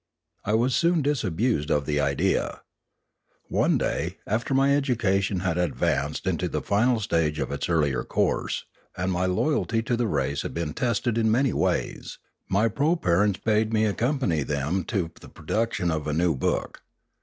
I 0.43 0.55
was 0.55 0.73
soon 0.73 1.03
disabused 1.03 1.69
of 1.69 1.85
the 1.85 1.99
idea. 1.99 2.61
One 3.49 3.77
day, 3.77 4.17
after 4.25 4.51
my 4.55 4.75
education 4.75 5.41
had 5.41 5.59
advanced 5.59 6.25
into 6.25 6.47
the 6.47 6.63
final 6.63 6.99
stage 6.99 7.37
of 7.37 7.51
its 7.51 7.69
earlier 7.69 8.03
course, 8.03 8.65
and 8.97 9.11
my 9.11 9.27
loyalty 9.27 9.83
to 9.83 9.95
the 9.95 10.07
race 10.07 10.41
had 10.41 10.55
been 10.55 10.73
tested 10.73 11.19
in 11.19 11.29
many 11.29 11.53
ways, 11.53 12.17
my 12.49 12.67
proparents 12.67 13.41
bade 13.45 13.71
me 13.71 13.85
accompany 13.85 14.41
them 14.41 14.85
to 14.85 15.11
the 15.21 15.29
production 15.29 15.91
of 15.91 16.07
a 16.07 16.13
new 16.13 16.35
book. 16.35 16.81